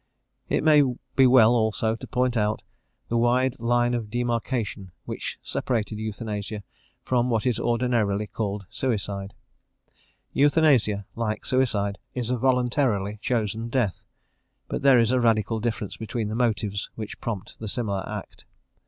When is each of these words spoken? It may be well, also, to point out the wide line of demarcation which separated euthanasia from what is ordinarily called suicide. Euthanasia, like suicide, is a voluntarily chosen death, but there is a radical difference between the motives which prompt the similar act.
It 0.49 0.63
may 0.63 0.81
be 1.15 1.27
well, 1.27 1.53
also, 1.53 1.95
to 1.95 2.07
point 2.07 2.35
out 2.35 2.63
the 3.09 3.19
wide 3.19 3.55
line 3.59 3.93
of 3.93 4.09
demarcation 4.09 4.89
which 5.05 5.37
separated 5.43 5.99
euthanasia 5.99 6.63
from 7.03 7.29
what 7.29 7.45
is 7.45 7.59
ordinarily 7.59 8.25
called 8.25 8.65
suicide. 8.71 9.35
Euthanasia, 10.33 11.05
like 11.13 11.45
suicide, 11.45 11.99
is 12.15 12.31
a 12.31 12.37
voluntarily 12.39 13.19
chosen 13.21 13.69
death, 13.69 14.03
but 14.67 14.81
there 14.81 14.97
is 14.97 15.11
a 15.11 15.19
radical 15.21 15.59
difference 15.59 15.97
between 15.97 16.29
the 16.29 16.35
motives 16.35 16.89
which 16.95 17.21
prompt 17.21 17.59
the 17.59 17.67
similar 17.67 18.03
act. 18.09 18.45